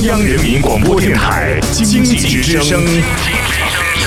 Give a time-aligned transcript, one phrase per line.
[0.00, 2.82] 央人民广播电台经济之声，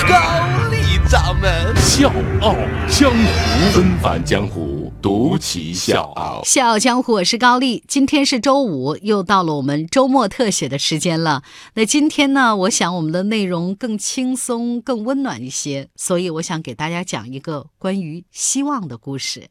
[0.06, 2.12] 高丽掌门笑
[2.42, 2.54] 傲
[2.88, 6.42] 江湖，纷返江湖，独骑笑傲。
[6.44, 7.82] 笑傲江湖，我是高丽。
[7.86, 11.42] 今天是周五，又到了我们周末特写的时间了。
[11.74, 19.48] 那今天呢，我想我们的内容更轻松、更温暖一些，所以我想给大家讲一个关于希望的故事。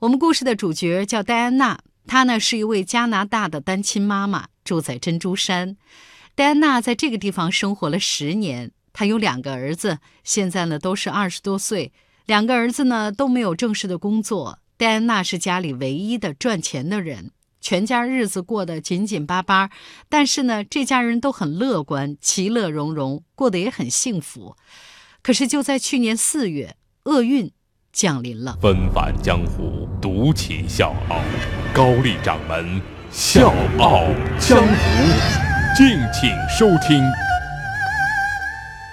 [0.00, 4.46] 我们故事的主角叫戴安娜，她呢是一位加拿大的单亲妈妈。
[4.64, 5.76] 住在珍珠山，
[6.34, 8.72] 戴安娜在这个地方生活了十年。
[8.92, 11.92] 她有两个儿子，现在呢都是二十多岁。
[12.26, 14.60] 两个儿子呢都没有正式的工作。
[14.76, 19.70] 戴安娜是家里唯一的赚钱的人，全家日子过得紧紧巴巴。
[20.08, 24.56] 但是呢，这家人都很乐观，其乐融融，过得也很幸福。
[25.22, 27.52] 可是就在去年四月，厄运
[27.92, 28.58] 降临了。
[28.60, 31.20] 纷繁江湖，独起笑傲，
[31.74, 32.93] 高丽掌门。
[33.16, 34.08] 笑傲
[34.40, 34.74] 江湖，
[35.76, 37.00] 敬请收听。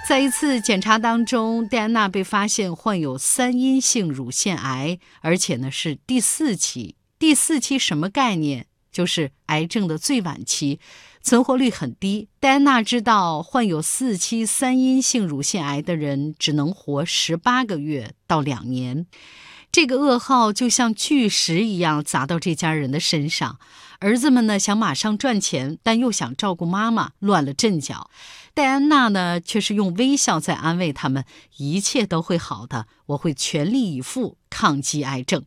[0.08, 6.98] 在一次检查当中，戴安娜被发现患有三阴性乳腺癌，而且呢是第四期。
[7.18, 8.66] 第四期什么概念？
[8.92, 10.80] 就是癌症的最晚期，
[11.23, 12.30] 存活率很低。
[12.40, 19.08] 戴安娜知道，患有四期三阴性乳腺癌的人只能活十八个月到两年。
[19.72, 23.58] 这个噩耗就像巨石一样砸到这家人的身上。
[24.02, 28.10] 儿子们呢想马上赚钱，但又想照顾妈妈，乱了阵脚。
[28.56, 31.24] 戴安娜呢却是用微笑在安慰他们
[31.58, 35.46] ：“一切都会好的，我会全力以赴抗击癌症。”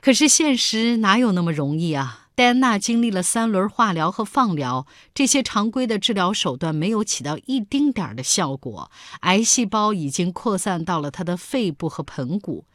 [0.00, 2.25] 可是现实哪有那么容易啊？
[2.36, 12.66] 戴安娜经历了三轮化疗和放疗，这些常规的治疗手段没有起到一丁点儿的效果，癌细胞已经扩散到了她的肺部和盆骨。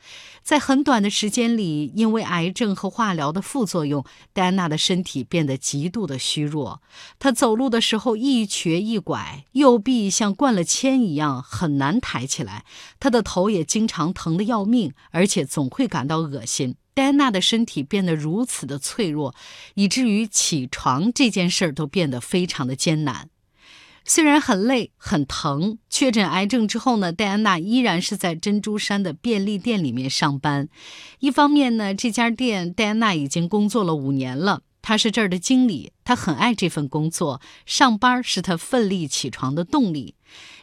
[0.42, 6.82] 在很短的时间里，因为癌症和化疗的副作用，戴安娜的身体变得极度的虚弱。
[7.20, 12.66] 她走路的时候一瘸一拐，右臂像灌了铅一样很难抬起来。
[13.00, 16.78] 她的头也经常疼得要命，而且总会感到恶心。
[16.94, 19.34] 戴安娜的身体变得如此的脆弱，
[19.76, 23.30] 以至于起床这件事儿都变得非常的艰难。
[24.04, 30.70] 虽然很累、很疼，确诊癌症之后呢，戴安娜依然是在珍珠山的便利店里面上班。
[31.20, 40.16] 一方面呢，这家店戴安娜已经工作了五年了，她是这儿的经理，她很爱这份工作，上班是她奋力起床的动力。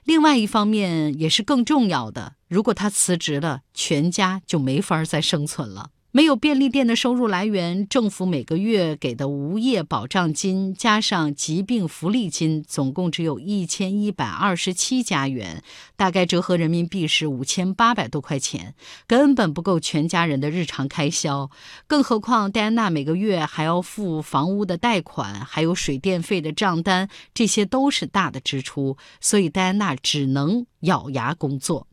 [0.03, 5.91] 另外一方面，也是更重要的，如果她辞职了，全家就没法再生存了。
[6.19, 15.63] 没有便利店的收入来源，政府每个月给的无业保障金加上疾病福利金，总共只有一千一百二十七加元，
[15.95, 18.75] 大概折合人民币是五千八百多块钱，
[19.07, 21.53] 根本不够全家人的日常开销。
[21.87, 31.88] 更何况戴安娜每个月还要付房屋的贷款，还有水电费的账单，这些都是大的支出，所以戴安娜只能咬牙工作。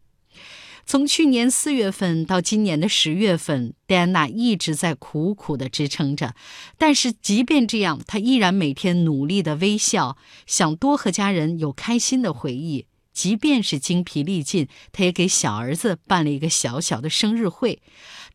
[0.87, 6.35] 从去年四月份到今年的十月份，戴安娜一直在苦苦地支撑着。
[6.77, 12.85] 但是，即便这样，她依然每天努力地微笑，想多和家人有开心的回忆。
[13.11, 17.81] 即便是精疲力尽，她也给小儿子办了一个小小的生日会。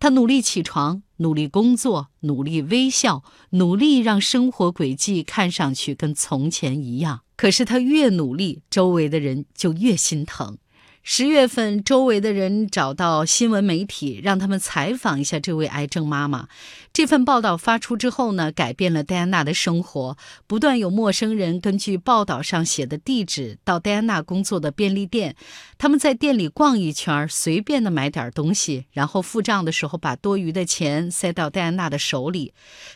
[0.00, 7.20] 她努力起床，努力工作，努力微笑，努力让生活轨迹看上去跟从前一样。
[7.36, 10.58] 可是，她越努力，周围的人就越心疼。
[11.02, 16.46] 十月份，周围的人找到新闻媒体，让他们采访一下这位癌症妈妈。
[16.92, 20.16] 这份报道发出之后呢，改变了戴安娜的生活。
[20.46, 25.34] 不断有陌生人根据报道上写的地址到戴安娜工作的便利店，
[25.78, 32.52] 他们在店里逛一圈，随便的买点东西，然后付账的时候把多余的钱塞到戴安娜的手里。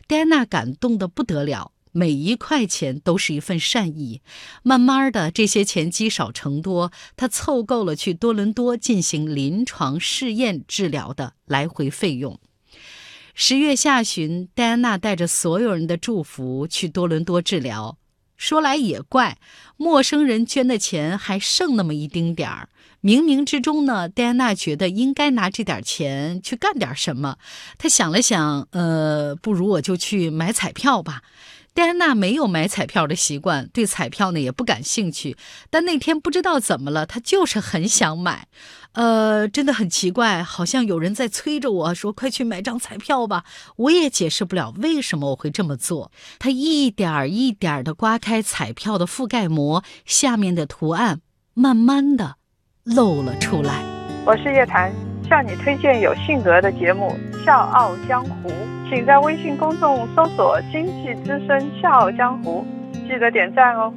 [0.07, 1.73] 戴安娜感动的不得了。
[1.97, 4.21] 每一块钱都是一份善意，
[4.65, 12.41] 慢慢的，这些钱积少成多，他凑够了去多伦多进行临床试验治疗的来回费用。
[13.33, 17.97] 十月下旬，戴安娜带着所有人的祝福去多伦多治疗。
[18.37, 19.39] 说来也怪，
[19.77, 22.69] 陌生人捐的钱还剩那么一丁点儿。
[23.01, 27.39] 冥冥之中呢，戴安娜觉得应该拿这点钱去干点什么。
[27.79, 31.23] 她想了想，呃，不如我就去买彩票吧。
[31.75, 35.37] 戴安娜没有买彩票的习惯，对彩票呢也不感兴趣。
[35.71, 38.47] 但那天不知道怎么了，她就是很想买。
[38.93, 43.43] 呃，真的很奇怪，好像有人在催着我说：“快去买张彩票吧。”
[43.75, 46.13] 我也解释不了为什么我会这么做。
[46.39, 51.23] 她一点儿一点儿地刮开彩票的覆盖膜，下面的图案
[51.55, 52.37] 慢慢的
[52.85, 53.83] 露了出来。
[54.25, 54.93] 我是叶檀，
[55.29, 57.09] 向你推荐有性格的节目
[57.45, 58.49] 《笑傲江湖》。
[58.89, 62.65] 请在微信公众搜索“经济之声笑傲江湖”，
[63.09, 63.93] 记得点赞哦。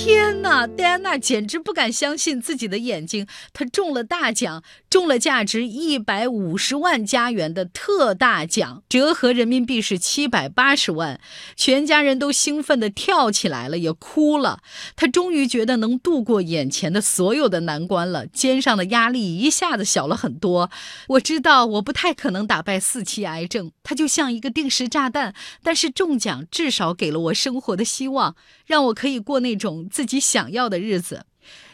[0.00, 11.20] 天哪，戴安娜简直不敢相信自己的眼睛，她中了大奖，中了价值一百五十万加元的特大奖，折合人民币是七百八十万。
[11.56, 14.60] 全家人都兴奋地跳起来了，也哭了。
[14.94, 20.70] 她终于觉得能度过眼前的所有的难关了，肩上的压力一下子小了很多。
[21.08, 25.34] 我知道我不太可能打败四期癌症，它就像一个定时炸弹，
[25.64, 28.36] 但是中奖至少给了我生活的希望，
[28.68, 29.88] 让我可以过那种。
[29.90, 31.24] 自己想要的日子，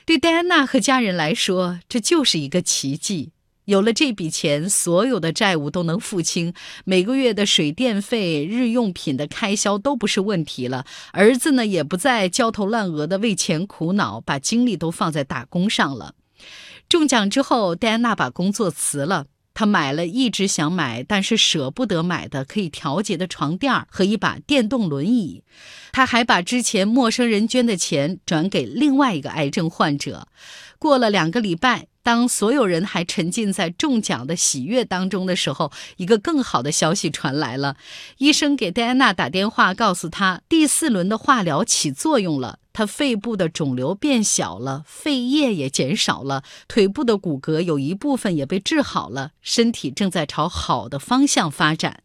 [0.06, 3.32] 对戴安娜和家人来说，这就是一个奇迹。
[3.64, 6.54] 有了这笔钱，所有的债务都能付清，
[6.84, 10.84] 每个月的水电费、日用品的开销都不是问题了。
[11.12, 16.14] 儿子呢，也不再焦头烂额的为钱苦恼，把精力都放在打工上了。
[16.88, 19.26] 中奖之后，戴安娜把工作辞了。
[19.54, 25.42] 他买了一直想买但是舍不得买的可以调节的床垫和一把电动轮椅。
[25.92, 30.28] 他还把之前陌生人捐的钱转给另外一个癌症患者。
[30.78, 31.93] 过了两个礼拜。
[32.04, 37.76] 当所有人还沉浸在中奖的喜悦当中的时候，一个更好的消息传来了。
[38.18, 52.02] 医生给戴安娜打电话，告诉她第四轮的化疗起作用了，她肺部的肿瘤变小了，肺叶也减少了，腿部的骨骼有一部分也被治好了，身体正在朝好的方向发展。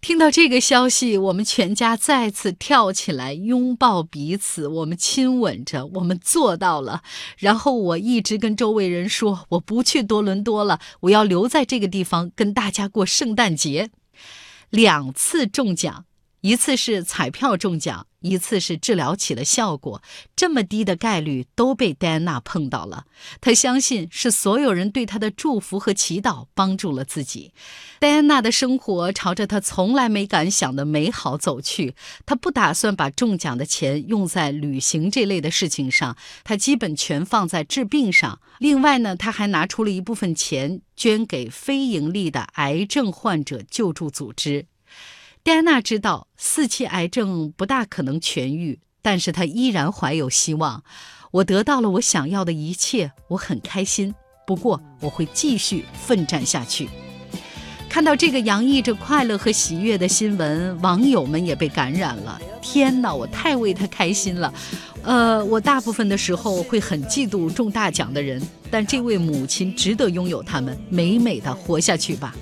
[0.00, 7.02] 听到这个消息，我们全家再次跳起来拥抱彼此，我们亲吻着，我们做到了。
[7.36, 13.90] 然后我一直跟周围人说，我不去多伦多了，我要留在这个地方跟大家过圣诞节。
[14.70, 16.06] 两次中奖。
[16.40, 20.02] 一次是彩票中奖，一次是治疗起了效果，
[20.34, 23.04] 这么低的概率都被戴安娜碰到了。
[23.42, 27.52] 她相信是所有人对她的祝福和祈祷帮助了自己。
[27.98, 31.94] 戴安娜的生活朝着她从来没敢想的美好走去。
[32.24, 38.40] 她不打算把中奖的钱用在旅行这类的事情上，她基本全放在治病上。
[38.58, 44.66] 另外呢，她还拿出了一部分钱捐给非盈利的癌症患者救助组织。
[45.42, 50.84] 戴安娜知道四期癌症不大可能痊愈，但是她依然怀有希望。
[51.30, 54.14] 我得到了我想要的一切，我很开心。
[54.46, 56.88] 不过我会继续奋战下去。
[57.88, 62.40] 看到这个洋溢着快乐和喜悦的新闻，网友们也被感染了。
[62.60, 64.52] 天哪，我太为他开心了。
[65.02, 68.40] 呃，我大部分的时候会很嫉妒中大奖的人，
[68.70, 72.36] 但这位母亲值得拥有他们，美美的活下去吧。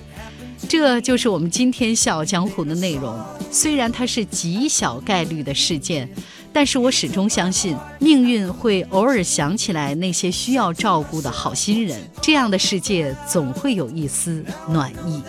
[0.67, 3.17] 这就是我们今天《笑傲江湖》的内容。
[3.51, 6.09] 虽然它是极小概率的事件，
[6.53, 11.99] 但是我始终相信命运会偶尔想起来那些需要照顾的好心人。
[12.21, 15.21] 这样的世界总会有一丝暖意。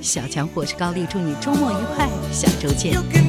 [0.00, 3.27] 小强，我是高丽，祝你周末愉快，下周见。